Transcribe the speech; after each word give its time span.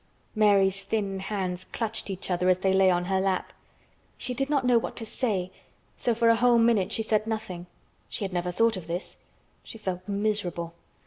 Mary's 0.33 0.83
thin 0.83 1.19
hands 1.19 1.63
clutched 1.65 2.09
each 2.09 2.31
other 2.31 2.49
as 2.49 2.57
they 2.57 2.73
lay 2.73 2.89
on 2.89 3.05
her 3.05 3.19
lap. 3.21 3.53
She 4.17 4.33
did 4.33 4.49
not 4.49 4.65
know 4.65 4.79
what 4.79 4.95
to 4.95 5.05
say, 5.05 5.51
so 5.95 6.15
for 6.15 6.29
a 6.29 6.35
whole 6.37 6.57
minute 6.57 6.91
she 6.91 7.03
said 7.03 7.27
nothing. 7.27 7.67
She 8.09 8.23
had 8.25 8.33
never 8.33 8.51
thought 8.51 8.77
of 8.77 8.87
this. 8.87 9.17
She 9.63 9.77
felt 9.77 10.07
miserable. 10.09 10.73